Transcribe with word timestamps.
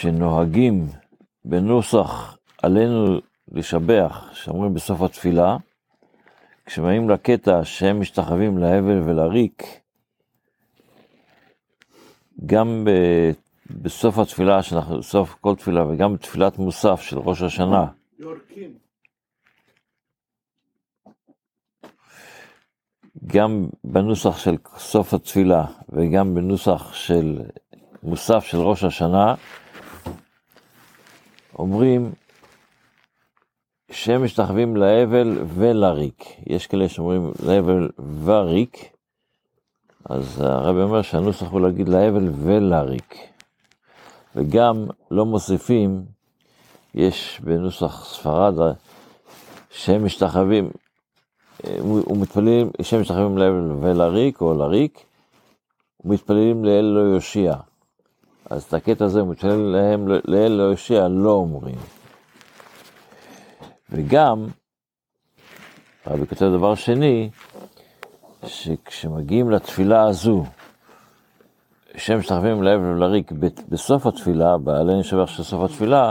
שנוהגים 0.00 0.86
בנוסח 1.44 2.38
עלינו 2.62 3.20
לשבח, 3.52 4.30
שאומרים 4.32 4.74
בסוף 4.74 5.02
התפילה, 5.02 5.56
כשבאים 6.66 7.10
לקטע 7.10 7.64
שהם 7.64 8.00
משתחווים 8.00 8.58
להבל 8.58 9.02
ולריק, 9.04 9.62
גם 12.46 12.84
ב, 12.84 12.90
בסוף 13.82 14.18
התפילה, 14.18 14.62
שאנחנו, 14.62 14.98
בסוף 14.98 15.36
כל 15.40 15.56
תפילה, 15.56 15.84
וגם 15.86 16.14
בתפילת 16.14 16.58
מוסף 16.58 17.00
של 17.00 17.18
ראש 17.18 17.42
השנה, 17.42 17.86
יורקים. 18.18 18.74
גם 23.26 23.66
בנוסח 23.84 24.38
של 24.38 24.56
סוף 24.76 25.14
התפילה 25.14 25.64
וגם 25.88 26.34
בנוסח 26.34 26.94
של 26.94 27.42
מוסף 28.02 28.44
של 28.44 28.58
ראש 28.58 28.84
השנה, 28.84 29.34
אומרים 31.60 32.12
שהם 33.90 34.24
משתחווים 34.24 34.76
להבל 34.76 35.38
ולריק. 35.54 36.24
יש 36.46 36.66
כאלה 36.66 36.88
שאומרים 36.88 37.32
להבל 37.46 37.88
וריק, 38.24 38.96
אז 40.04 40.40
הרבי 40.40 40.80
אומר 40.80 41.02
שהנוסח 41.02 41.46
הוא 41.46 41.60
להגיד 41.60 41.88
להבל 41.88 42.28
ולריק. 42.44 43.14
וגם 44.36 44.86
לא 45.10 45.26
מוסיפים, 45.26 46.04
יש 46.94 47.40
בנוסח 47.44 48.04
ספרד, 48.04 48.54
שהם 49.70 50.04
משתחווים, 50.04 50.70
ומתפללים, 52.08 52.70
שהם 52.82 53.00
משתחווים 53.00 53.38
להבל 53.38 53.72
ולריק 53.80 54.40
או 54.40 54.54
לריק, 54.54 55.04
ומתפללים 56.04 56.64
לאל 56.64 56.84
לא 56.84 57.00
יושיע. 57.00 57.54
אז 58.50 58.62
את 58.62 58.74
הקטע 58.74 59.04
הזה, 59.04 59.22
מתפלל 59.22 59.56
להם 59.56 60.08
לאל 60.08 60.52
לא 60.52 60.62
יושיע, 60.62 61.08
לא 61.08 61.30
אומרים. 61.30 61.78
וגם, 63.90 64.46
הרבי 66.04 66.26
כותב 66.26 66.46
דבר 66.46 66.74
שני, 66.74 67.30
שכשמגיעים 68.46 69.50
לתפילה 69.50 70.04
הזו, 70.04 70.44
שם 71.96 72.18
משתחווים 72.18 72.62
להבל 72.62 72.84
ולריק 72.84 73.32
בסוף 73.68 74.06
התפילה, 74.06 74.58
בעלי 74.58 75.00
נשבח 75.00 75.26
של 75.26 75.42
סוף 75.42 75.70
התפילה, 75.70 76.10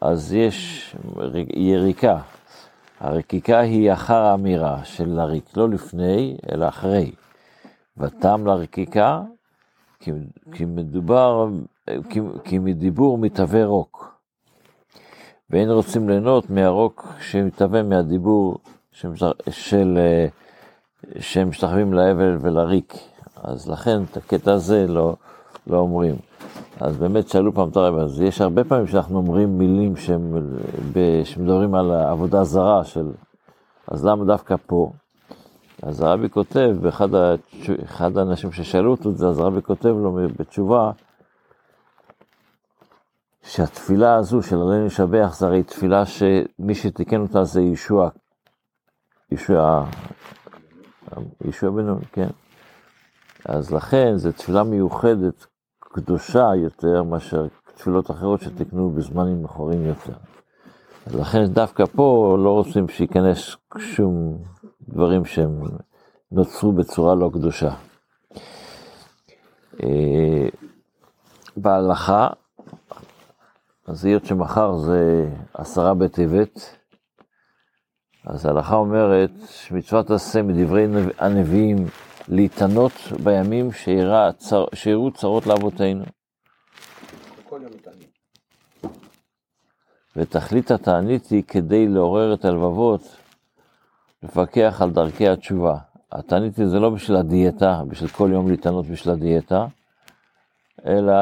אז 0.00 0.32
יש 0.32 0.96
יריקה. 1.56 2.18
הרקיקה 3.00 3.58
היא 3.58 3.92
אחר 3.92 4.18
האמירה 4.18 4.84
של 4.84 5.08
לריק, 5.08 5.56
לא 5.56 5.68
לפני, 5.68 6.36
אלא 6.52 6.68
אחרי. 6.68 7.12
והטעם 7.96 8.46
לרקיקה, 8.46 9.22
כי, 10.52 10.64
מדובר, 10.64 11.48
כי, 12.10 12.20
כי 12.44 12.58
מדיבור 12.58 13.18
מתהווה 13.18 13.64
רוק. 13.64 14.14
ואין 15.50 15.70
רוצים 15.70 16.08
ליהנות 16.08 16.50
מהרוק 16.50 17.08
שמתהווה 17.20 17.82
מהדיבור 17.82 18.58
של, 19.50 19.98
שהם 21.18 21.48
משתחווים 21.48 21.92
להבל 21.92 22.38
ולריק. 22.40 22.94
אז 23.36 23.68
לכן 23.68 24.02
את 24.02 24.16
הקטע 24.16 24.52
הזה 24.52 24.86
לא, 24.88 25.16
לא 25.66 25.78
אומרים. 25.78 26.14
אז 26.80 26.96
באמת 26.96 27.28
שאלו 27.28 27.52
פעם 27.52 27.68
את 27.68 27.76
הרב, 27.76 27.98
אז 27.98 28.20
יש 28.20 28.40
הרבה 28.40 28.64
פעמים 28.64 28.86
שאנחנו 28.86 29.16
אומרים 29.16 29.58
מילים 29.58 29.94
שמדברים 31.24 31.74
על 31.74 31.92
עבודה 31.92 32.44
זרה 32.44 32.84
של, 32.84 33.12
אז 33.88 34.04
למה 34.04 34.24
דווקא 34.24 34.54
פה? 34.66 34.92
אז 35.82 36.00
הרבי 36.00 36.30
כותב, 36.30 36.70
באחד 36.80 37.14
ה, 37.14 37.34
האנשים 38.16 38.52
ששאלו 38.52 38.90
אותו 38.90 39.10
את 39.10 39.16
זה, 39.16 39.28
אז 39.28 39.38
הרבי 39.38 39.62
כותב 39.62 39.88
לו 39.88 40.18
בתשובה, 40.38 40.90
שהתפילה 43.42 44.14
הזו 44.14 44.42
של 44.42 44.56
עלינו 44.56 44.86
לשבח 44.86 45.36
זה 45.38 45.46
הרי 45.46 45.62
תפילה 45.62 46.06
שמי 46.06 46.74
שתיקן 46.74 47.20
אותה 47.20 47.44
זה 47.44 47.60
ישוע, 47.60 48.08
ישוע, 49.30 49.86
ישוע 51.44 51.70
בן 51.70 51.86
נון, 51.86 52.00
כן. 52.12 52.28
אז 53.44 53.72
לכן 53.72 54.16
זו 54.16 54.32
תפילה 54.32 54.64
מיוחדת, 54.64 55.46
קדושה 55.78 56.50
יותר 56.56 57.02
מאשר 57.02 57.46
תפילות 57.74 58.10
אחרות 58.10 58.40
שתקנו 58.40 58.90
בזמנים 58.90 59.42
מאוחרים 59.42 59.86
יותר. 59.86 60.33
לכן 61.06 61.44
דווקא 61.44 61.84
פה 61.84 62.36
לא 62.44 62.50
רוצים 62.50 62.88
שייכנס 62.88 63.56
שום 63.78 64.38
דברים 64.88 65.24
שהם 65.24 65.60
נוצרו 66.32 66.72
בצורה 66.72 67.14
לא 67.14 67.30
קדושה. 67.32 67.74
בהלכה, 71.56 72.28
אז 73.86 74.04
היות 74.04 74.24
שמחר 74.24 74.76
זה 74.76 75.30
עשרה 75.54 75.94
בטבת, 75.94 76.76
אז 78.26 78.46
ההלכה 78.46 78.76
אומרת 78.76 79.30
שמצוות 79.48 80.10
עשה 80.10 80.42
מדברי 80.42 80.86
הנביאים 81.18 81.76
להתענות 82.28 82.92
בימים 83.24 83.72
שאירעו 84.72 85.10
צרות 85.14 85.46
לאבותינו. 85.46 86.04
ותכלית 90.16 90.70
התענית 90.70 91.26
היא 91.26 91.42
כדי 91.48 91.88
לעורר 91.88 92.34
את 92.34 92.44
הלבבות, 92.44 93.16
לפקח 94.22 94.80
על 94.82 94.90
דרכי 94.90 95.28
התשובה. 95.28 95.76
התענית 96.12 96.54
זה 96.54 96.78
לא 96.78 96.90
בשביל 96.90 97.16
הדיאטה, 97.16 97.82
בשביל 97.88 98.10
כל 98.10 98.30
יום 98.32 98.50
להתענות 98.50 98.86
בשביל 98.86 99.14
הדיאטה, 99.14 99.66
אלא 100.86 101.14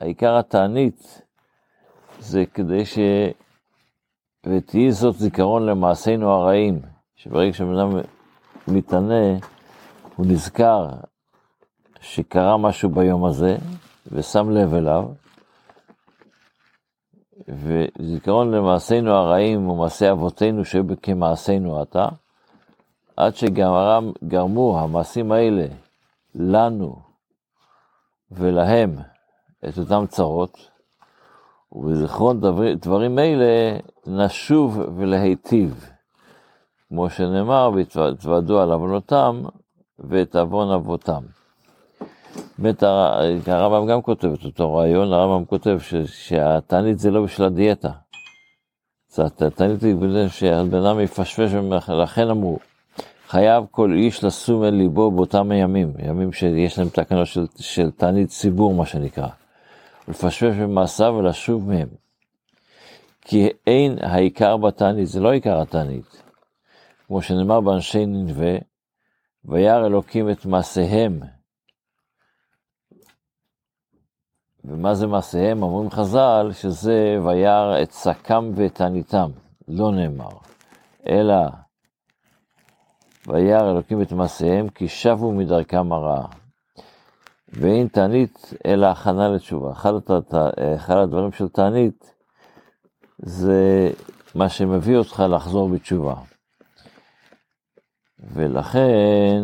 העיקר 0.00 0.36
התענית 0.38 1.22
זה 2.18 2.44
כדי 2.54 2.84
ש... 2.84 2.98
ותהי 4.46 4.92
זאת 4.92 5.16
זיכרון 5.16 5.66
למעשינו 5.66 6.30
הרעים, 6.30 6.80
שברגע 7.16 7.52
שבן 7.52 7.78
אדם 7.78 7.90
מתענה, 8.68 9.38
הוא 10.16 10.26
נזכר 10.26 10.88
שקרה 12.00 12.56
משהו 12.56 12.90
ביום 12.90 13.24
הזה, 13.24 13.56
ושם 14.12 14.50
לב 14.50 14.74
אליו, 14.74 15.04
וזיכרון 17.48 18.50
למעשינו 18.50 19.10
הרעים 19.10 19.68
ומעשי 19.68 20.10
אבותינו 20.10 20.64
שהיו 20.64 20.84
כמעשינו 21.02 21.80
עתה, 21.80 22.08
עד 23.16 23.34
שגרמו 23.34 24.78
המעשים 24.80 25.32
האלה 25.32 25.66
לנו 26.34 26.96
ולהם 28.30 28.96
את 29.68 29.78
אותם 29.78 30.06
צרות, 30.08 30.70
ובזיכרון 31.72 32.40
דבר, 32.40 32.74
דברים 32.74 33.18
אלה 33.18 33.78
נשוב 34.06 34.78
ולהיטיב, 34.96 35.90
כמו 36.88 37.10
שנאמר, 37.10 37.70
והתוועדו 37.74 38.60
על 38.60 38.72
עוונותם 38.72 39.42
ואת 39.98 40.36
עוון 40.36 40.70
אבותם. 40.70 41.35
באמת 42.58 42.82
הרמב"ם 43.46 43.86
גם 43.86 44.02
כותב 44.02 44.32
את 44.32 44.44
אותו 44.44 44.74
רעיון, 44.74 45.12
הרמב"ם 45.12 45.44
כותב 45.44 45.78
שהתענית 46.06 46.98
זה 46.98 47.10
לא 47.10 47.24
בשביל 47.24 47.46
הדיאטה. 47.46 47.90
התענית 49.18 49.82
היא 49.82 49.94
בגלל 49.94 50.28
שהבן 50.28 50.84
אדם 50.84 51.00
יפשפש, 51.00 51.50
ולכן 51.88 52.30
אמרו, 52.30 52.58
חייב 53.28 53.64
כל 53.70 53.92
איש 53.92 54.24
לשום 54.24 54.64
אל 54.64 54.74
ליבו 54.74 55.10
באותם 55.10 55.50
הימים, 55.50 55.92
ימים 55.98 56.32
שיש 56.32 56.78
להם 56.78 56.88
תקנות 56.88 57.26
של, 57.26 57.46
של 57.58 57.90
תענית 57.90 58.28
ציבור, 58.28 58.74
מה 58.74 58.86
שנקרא. 58.86 59.28
לפשפש 60.08 60.56
במעשיו 60.56 61.14
ולשוב 61.18 61.68
מהם. 61.68 61.88
כי 63.22 63.48
אין 63.66 63.98
העיקר 64.02 64.56
בתענית, 64.56 65.08
זה 65.08 65.20
לא 65.20 65.32
עיקר 65.32 65.60
התענית. 65.60 66.22
כמו 67.06 67.22
שנאמר 67.22 67.60
באנשי 67.60 68.06
ננבה, 68.06 68.58
וירא 69.44 69.86
אלוקים 69.86 70.30
את 70.30 70.46
מעשיהם. 70.46 71.20
ומה 74.66 74.94
זה 74.94 75.06
מעשיהם? 75.06 75.62
אומרים 75.62 75.90
חז"ל 75.90 76.50
שזה 76.52 77.18
וירא 77.24 77.82
את 77.82 77.92
שקם 77.92 78.50
ואת 78.54 78.74
תעניתם, 78.74 79.30
לא 79.68 79.92
נאמר, 79.92 80.30
אלא 81.08 81.36
וירא 83.26 83.70
אלוקים 83.70 84.02
את 84.02 84.12
מעשיהם 84.12 84.68
כי 84.68 84.88
שבו 84.88 85.32
מדרכם 85.32 85.92
הרעה. 85.92 86.26
ואין 87.48 87.88
תענית 87.88 88.54
אלא 88.66 88.86
הכנה 88.86 89.28
לתשובה. 89.28 89.72
אחד, 89.72 89.92
אחד 90.76 90.96
הדברים 90.96 91.32
של 91.32 91.48
תענית 91.48 92.14
זה 93.18 93.90
מה 94.34 94.48
שמביא 94.48 94.96
אותך 94.96 95.24
לחזור 95.28 95.68
בתשובה. 95.68 96.14
ולכן 98.18 99.42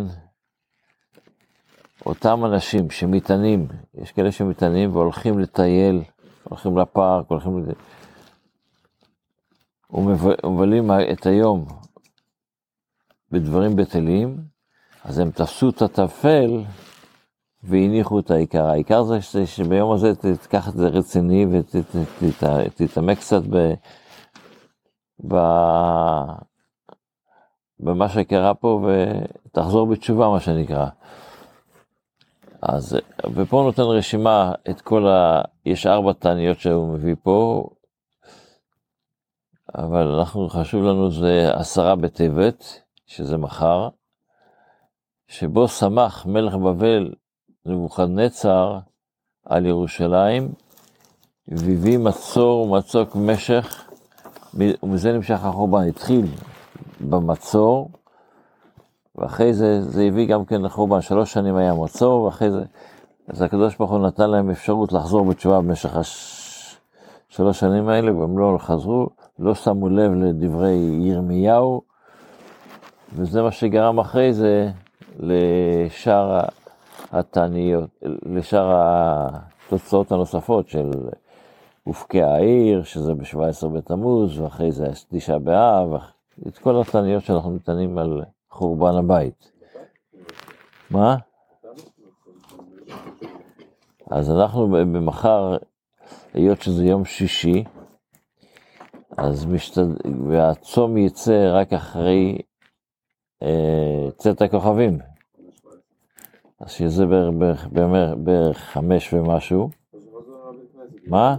אותם 2.06 2.44
אנשים 2.44 2.90
שמתענים, 2.90 3.66
יש 3.94 4.12
כאלה 4.12 4.32
שמתענים 4.32 4.96
והולכים 4.96 5.38
לטייל, 5.38 6.02
הולכים 6.44 6.78
לפארק, 6.78 7.25
הולכים... 7.28 7.66
לת... 7.69 7.76
ומבלים 9.90 10.90
את 11.12 11.26
היום 11.26 11.66
בדברים 13.31 13.76
בטלים, 13.76 14.37
אז 15.04 15.19
הם 15.19 15.31
תפסו 15.31 15.69
את 15.70 15.82
הטפל 15.82 16.64
והניחו 17.62 18.19
את 18.19 18.31
העיקר. 18.31 18.66
העיקר 18.66 19.02
זה 19.02 19.46
שביום 19.46 19.93
הזה 19.93 20.14
תיקח 20.43 20.69
את 20.69 20.72
זה 20.72 20.87
רציני 20.87 21.46
ותתעמק 21.50 23.19
קצת 23.19 23.43
ב... 23.50 23.75
ב... 25.28 25.37
במה 27.81 28.08
שקרה 28.08 28.55
פה 28.55 28.87
ותחזור 28.87 29.87
בתשובה, 29.87 30.28
מה 30.28 30.40
שנקרא. 30.40 30.87
אז, 32.62 32.97
ופה 33.35 33.56
הוא 33.56 33.64
נותן 33.64 33.82
רשימה 33.82 34.53
את 34.70 34.81
כל 34.81 35.09
ה... 35.09 35.43
יש 35.64 35.87
ארבע 35.87 36.12
תעניות 36.12 36.61
שהוא 36.61 36.94
מביא 36.94 37.14
פה, 37.23 37.69
אבל 39.75 40.06
אנחנו, 40.06 40.49
חשוב 40.49 40.85
לנו 40.85 41.11
זה 41.11 41.50
עשרה 41.53 41.97
בטבת, 41.97 42.81
שזה 43.06 43.37
מחר, 43.37 43.88
שבו 45.29 45.69
שמח 45.69 46.26
מלך 46.26 46.55
בבל 46.55 47.12
נבוכדנצר 47.67 48.79
על 49.47 49.67
ירושלים, 49.67 50.53
והביא 51.49 51.99
מצור 51.99 52.70
ומצוק 52.70 53.17
משך, 53.17 53.91
ומזה 54.55 55.12
נמשך 55.12 55.44
החורבן. 55.44 55.88
התחיל 55.88 56.26
במצור, 57.00 57.91
ואחרי 59.22 59.54
זה, 59.54 59.82
זה 59.82 60.02
הביא 60.02 60.28
גם 60.28 60.44
כן 60.44 60.62
לחורבן. 60.62 61.00
שלוש 61.00 61.32
שנים 61.32 61.56
היה 61.56 61.74
מצור, 61.74 62.22
ואחרי 62.22 62.50
זה, 62.50 62.62
אז 63.28 63.42
הקדוש 63.42 63.76
ברוך 63.76 63.90
הוא 63.90 63.98
נתן 63.98 64.30
להם 64.30 64.50
אפשרות 64.50 64.92
לחזור 64.92 65.24
בתשובה 65.24 65.60
במשך 65.60 65.96
הש... 65.96 66.42
שלוש 67.28 67.60
שנים 67.60 67.88
האלה, 67.88 68.14
והם 68.14 68.38
לא 68.38 68.56
חזרו, 68.58 69.06
לא 69.38 69.54
שמו 69.54 69.88
לב 69.88 70.12
לדברי 70.12 70.76
ירמיהו, 71.00 71.82
וזה 73.14 73.42
מה 73.42 73.50
שגרם 73.50 73.98
אחרי 73.98 74.32
זה 74.32 74.70
לשאר 75.19 76.40
התעניות, 77.12 77.90
לשאר 78.26 78.72
התוצאות 78.74 80.12
הנוספות 80.12 80.69
של 80.69 80.90
הופקעה 81.84 82.34
העיר, 82.34 82.82
שזה 82.82 83.14
ב-17 83.14 83.69
בתמוז, 83.69 84.40
ואחרי 84.40 84.72
זה 84.72 84.86
תשעה 85.10 85.38
באב, 85.38 85.88
את 86.48 86.58
כל 86.58 86.80
התעניות 86.80 87.24
שאנחנו 87.24 87.50
מתענים 87.50 87.98
על 87.98 88.22
חורבן 88.52 88.96
הבית. 88.99 89.52
מה? 90.90 91.16
אז 94.10 94.31
אנחנו 94.31 94.69
במחר, 94.69 95.56
היות 96.34 96.62
שזה 96.62 96.84
יום 96.84 97.04
שישי, 97.04 97.64
אז 99.19 99.46
משתד... 99.46 99.87
והצום 100.28 100.96
יצא 100.96 101.50
רק 101.54 101.72
אחרי 101.72 102.38
אה, 103.43 104.10
צאת 104.16 104.43
הכוכבים. 104.43 104.98
אז 106.60 106.70
שזה 106.70 107.06
בערך, 107.06 107.34
בערך, 107.34 107.66
בערך, 107.66 108.16
בערך 108.16 108.58
חמש 108.58 109.14
ומשהו. 109.14 109.70
מה? 111.06 111.37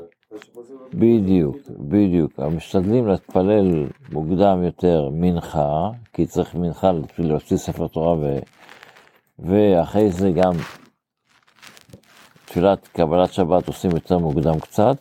בדיוק, 0.94 1.58
בדיוק. 1.70 2.40
משתדלים 2.40 3.08
להתפלל 3.08 3.88
מוקדם 4.12 4.64
יותר 4.64 5.10
מנחה, 5.12 5.90
כי 6.14 6.26
צריך 6.26 6.56
מנחה 6.56 6.92
בשביל 6.94 7.28
להוציא 7.28 7.58
ספר 7.58 7.88
תורה, 7.88 8.14
ו... 8.14 8.40
ואחרי 9.40 10.12
זה 10.12 10.32
גם 10.32 10.54
תפילת 12.46 12.88
קבלת 12.88 13.34
שבת 13.34 13.68
עושים 13.68 13.92
יותר 13.92 14.18
מוקדם 14.18 14.60
קצת, 14.60 14.98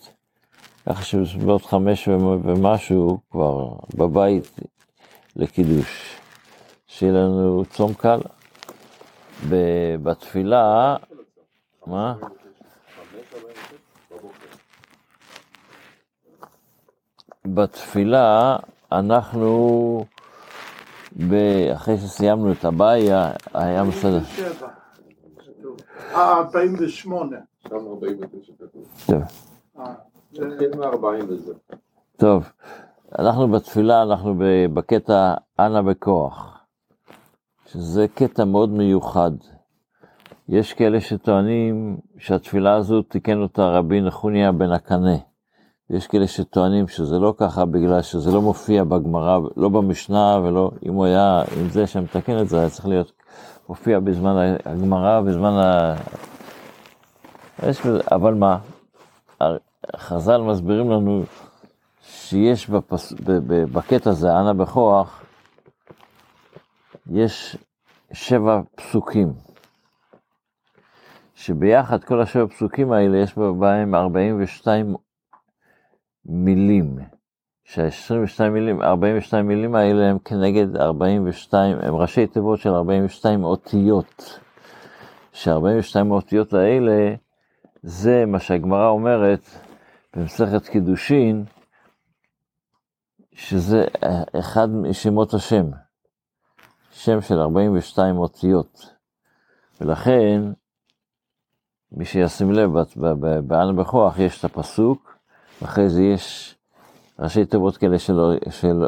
ככה 0.86 1.04
שבסביבות 1.04 1.62
חמש 1.62 2.08
ומשהו 2.08 3.18
כבר 3.30 3.68
בבית 3.94 4.60
לקידוש. 5.36 6.18
שיהיה 6.86 7.12
לנו 7.12 7.64
צום 7.70 7.94
קל. 7.94 8.20
בתפילה, 10.02 10.96
מה? 11.86 12.14
בתפילה 17.46 18.56
אנחנו, 18.92 20.04
אחרי 21.74 21.96
שסיימנו 21.98 22.52
את 22.52 22.64
הבעיה, 22.64 23.30
היה 23.54 23.84
בסדר. 23.84 24.20
אה, 26.14 26.38
48. 26.38 27.36
שם 27.68 27.74
49 27.74 28.52
כתוב. 28.58 28.84
טוב. 29.06 29.22
אה, 29.78 29.92
נתחיל 30.32 30.70
מ-40 30.76 31.24
וזה. 31.28 31.52
טוב, 32.16 32.52
אנחנו 33.18 33.48
בתפילה, 33.48 34.02
אנחנו 34.02 34.34
בקטע 34.74 35.34
אנא 35.58 35.82
בכוח, 35.82 36.64
שזה 37.66 38.06
קטע 38.14 38.44
מאוד 38.44 38.70
מיוחד. 38.70 39.30
יש 40.48 40.72
כאלה 40.72 41.00
שטוענים 41.00 41.96
שהתפילה 42.18 42.74
הזו 42.74 43.02
תיקן 43.02 43.42
אותה 43.42 43.68
רבי 43.68 44.00
נחוניה 44.00 44.52
בן 44.52 44.72
הקנה. 44.72 45.16
יש 45.90 46.06
כאלה 46.06 46.26
שטוענים 46.26 46.88
שזה 46.88 47.18
לא 47.18 47.34
ככה 47.36 47.64
בגלל 47.64 48.02
שזה 48.02 48.30
לא 48.32 48.42
מופיע 48.42 48.84
בגמרא, 48.84 49.38
לא 49.56 49.68
במשנה 49.68 50.38
ולא, 50.44 50.70
אם 50.86 50.92
הוא 50.92 51.04
היה, 51.04 51.42
עם 51.60 51.68
זה 51.68 51.86
שמתקן 51.86 52.38
את 52.38 52.48
זה, 52.48 52.60
היה 52.60 52.70
צריך 52.70 52.86
להיות 52.86 53.12
מופיע 53.68 54.00
בזמן 54.00 54.56
הגמרא, 54.64 55.20
בזמן 55.20 55.52
ה... 55.52 55.94
יש 57.68 57.80
אבל 58.12 58.34
מה, 58.34 58.58
חז"ל 59.96 60.40
מסבירים 60.40 60.90
לנו 60.90 61.22
שיש 62.02 62.70
בפס... 62.70 63.12
בקטע 63.72 64.10
הזה, 64.10 64.38
אנא 64.40 64.52
בכוח, 64.52 65.22
יש 67.10 67.56
שבע 68.12 68.60
פסוקים. 68.74 69.32
שביחד 71.34 72.04
כל 72.04 72.20
השבע 72.20 72.46
פסוקים 72.46 72.92
האלה 72.92 73.18
יש 73.18 73.38
בהם 73.58 73.94
42 73.94 74.96
מילים. 76.26 76.98
שה-22 77.64 78.48
מילים, 78.48 78.82
42 78.82 79.48
מילים 79.48 79.74
האלה 79.74 80.10
הם 80.10 80.18
כנגד 80.18 80.76
42, 80.76 81.76
הם 81.80 81.94
ראשי 81.94 82.26
תיבות 82.26 82.58
של 82.58 82.70
42 82.70 83.44
אותיות. 83.44 84.40
ש-42 85.32 85.96
האותיות 86.10 86.52
האלה, 86.52 87.14
זה 87.82 88.24
מה 88.26 88.40
שהגמרא 88.40 88.88
אומרת 88.88 89.40
במסכת 90.16 90.68
קידושין, 90.68 91.44
שזה 93.32 93.84
אחד 94.38 94.68
משמות 94.70 95.34
השם. 95.34 95.66
שם 96.90 97.20
של 97.20 97.38
42 97.38 98.18
אותיות. 98.18 98.94
ולכן, 99.80 100.42
מי 101.92 102.04
שישים 102.04 102.52
לב, 102.52 102.70
באנה 103.46 103.72
בכוח 103.72 104.18
יש 104.18 104.38
את 104.38 104.44
הפסוק, 104.44 105.11
ואחרי 105.62 105.88
זה 105.88 106.02
יש 106.02 106.56
ראשי 107.18 107.44
תיבות 107.44 107.76
כאלה 107.76 107.98
של, 107.98 108.20
של, 108.50 108.84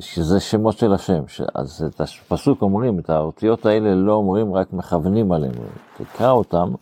שזה 0.00 0.40
שמות 0.40 0.78
של 0.78 0.92
השם. 0.92 1.22
אז 1.54 1.84
את 1.88 2.00
הפסוק 2.00 2.62
אומרים, 2.62 2.98
את 2.98 3.10
האותיות 3.10 3.66
האלה 3.66 3.94
לא 3.94 4.12
אומרים, 4.12 4.54
רק 4.54 4.72
מכוונים 4.72 5.32
עליהם. 5.32 5.52
תקרא 5.96 6.30
אותם 6.30 6.72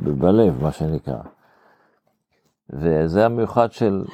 בלב, 0.00 0.62
מה 0.62 0.72
שנקרא. 0.72 1.18
וזה 2.70 3.26
המיוחד 3.26 3.72
של 3.72 4.04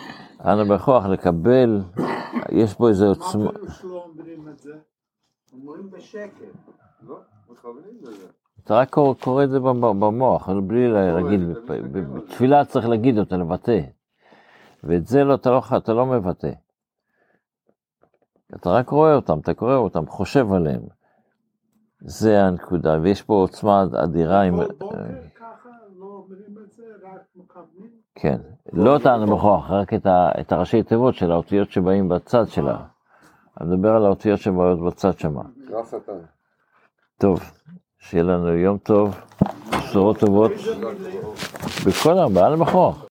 אנה 0.44 0.64
בכוח, 0.64 1.06
לקבל, 1.06 1.82
יש 2.48 2.74
פה 2.74 2.88
איזה 2.88 3.06
עוצמה. 3.06 3.50
אומרים 5.52 5.90
בשקט. 5.90 6.44
לא, 7.08 7.16
מכוונים 7.50 7.94
לזה. 8.02 8.26
אתה 8.64 8.78
רק 8.78 8.96
קורא 9.20 9.44
את 9.44 9.50
זה 9.50 9.60
במוח, 9.60 10.48
בלי 10.48 10.88
להגיד, 10.92 11.40
בתפילה 11.92 12.64
צריך 12.64 12.88
להגיד 12.88 13.18
אותה, 13.18 13.36
לבטא. 13.36 13.80
ואת 14.86 15.06
זה 15.06 15.24
לא, 15.24 15.34
אתה, 15.34 15.50
לא, 15.50 15.62
אתה 15.76 15.92
לא 15.92 16.06
מבטא. 16.06 16.50
אתה 18.54 18.70
רק 18.70 18.88
רואה 18.88 19.14
אותם, 19.14 19.38
אתה 19.38 19.54
קורא 19.54 19.76
אותם, 19.76 20.06
חושב 20.06 20.52
עליהם. 20.52 20.82
זה 22.00 22.42
הנקודה, 22.42 22.98
ויש 23.02 23.22
פה 23.22 23.34
עוצמה 23.34 23.84
אדירה 24.04 24.42
עם... 24.42 24.56
כל 24.56 24.72
בוקר 24.78 24.96
ככה 25.34 25.68
לא 25.96 26.06
אומרים 26.06 26.58
את 26.64 26.72
זה, 26.72 26.82
רק? 27.02 27.20
כן, 28.14 28.38
לא 28.72 28.98
בכוח, 29.26 29.70
את, 29.94 30.06
ה, 30.06 30.30
את 30.40 30.52
הראשי 30.52 30.82
תיבות 30.82 31.14
של 31.14 31.32
האותיות 31.32 31.70
שבאים 31.70 32.08
בצד 32.08 32.48
שלה. 32.48 32.76
אני 33.60 33.68
מדבר 33.68 33.90
על 33.90 34.04
האותיות 34.04 34.40
שבאות 34.40 34.80
בצד 34.80 35.18
שמה. 35.18 35.42
אתה. 35.94 36.12
טוב, 37.18 37.40
שיהיה 37.98 38.24
לנו 38.24 38.48
יום 38.48 38.78
טוב, 38.78 39.20
בשורות 39.70 40.18
טובות? 40.18 40.52
בכל 41.86 42.18
הרבה, 42.18 42.46
על 42.46 42.56
בכוח. 42.56 43.02